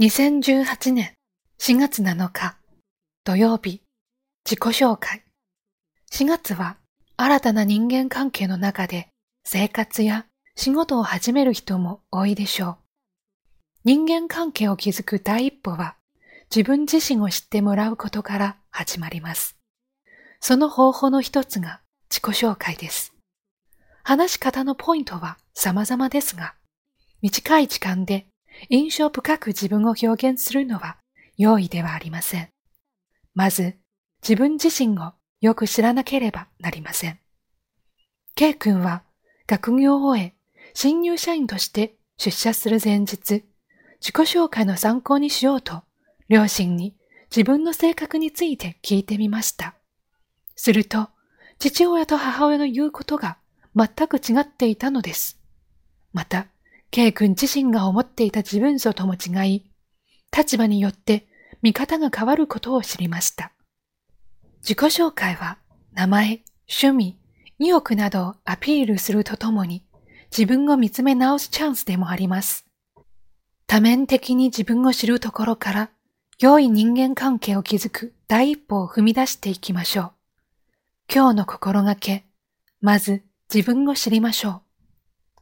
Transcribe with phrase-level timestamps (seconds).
[0.00, 1.14] 2018年
[1.60, 2.56] 4月7日
[3.22, 3.80] 土曜日
[4.44, 5.22] 自己紹介。
[6.10, 6.78] 4月は
[7.16, 9.06] 新たな人間関係の中で
[9.44, 10.26] 生活や
[10.56, 12.76] 仕事を始める人も多いでしょう。
[13.84, 15.94] 人間関係を築く第一歩は
[16.50, 19.56] 自分自身を知ってもらうことから始まります。
[20.40, 23.14] その方法の一つが自己紹介です。
[24.02, 26.56] 話し方のポイントは様々ですが、
[27.22, 28.26] 短い時間で
[28.68, 30.98] 印象深く自分を表現するのは
[31.36, 32.48] 容易ではありません。
[33.34, 33.76] まず、
[34.22, 37.18] 自分自身をよく知らなければなりません。
[38.34, 39.02] K 君は
[39.46, 40.34] 学業を終え、
[40.72, 43.44] 新入社員として出社する前日、
[44.00, 45.82] 自己紹介の参考にしようと、
[46.28, 46.96] 両親に
[47.30, 49.74] 自分の性格について聞いてみました。
[50.56, 51.08] すると、
[51.58, 53.38] 父親と母親の言うことが
[53.74, 55.40] 全く違っていたのです。
[56.12, 56.46] また、
[56.90, 59.64] K 君自身が思っていた自分像とも違い、
[60.36, 61.26] 立場によって
[61.62, 63.52] 見方が変わることを知りました。
[64.62, 65.58] 自己紹介は
[65.92, 67.18] 名前、趣味、
[67.58, 69.84] 意欲などをアピールするとともに
[70.36, 72.66] 自分を見つめ直すチャンスでもあります。
[73.66, 75.90] 多面的に自分を知るところから
[76.38, 80.12] 良い人間関係を築く第一歩を踏み出していきましょう。
[81.12, 82.24] 今日の心がけ、
[82.80, 84.60] まず自分を知りましょう。